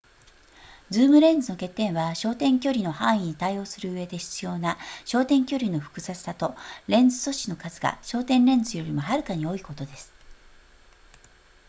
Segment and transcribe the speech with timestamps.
[0.89, 6.55] ズームレンズの欠点は焦点距離の範囲に対応するうえで必要な焦点距離の複雑さと
[6.87, 10.11] レンズ素子の数が焦点レンズよりもはるかに多いことです